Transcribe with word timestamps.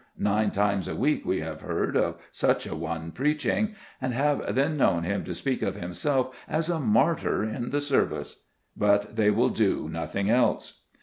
Nine 0.17 0.49
times 0.49 0.87
a 0.87 0.95
week 0.95 1.25
we 1.27 1.41
have 1.41 1.61
heard 1.61 1.95
of 1.95 2.17
such 2.31 2.65
a 2.65 2.75
one 2.75 3.11
preaching, 3.11 3.75
and 4.01 4.15
have 4.15 4.55
then 4.55 4.75
known 4.75 5.03
him 5.03 5.23
to 5.25 5.35
speak 5.35 5.61
of 5.61 5.75
himself 5.75 6.35
as 6.49 6.69
a 6.71 6.79
martyr 6.79 7.43
in 7.43 7.69
the 7.69 7.81
service! 7.81 8.41
But 8.75 9.15
they 9.15 9.29
will 9.29 9.49
do 9.49 9.87
nothing 9.89 10.27
else. 10.27 10.81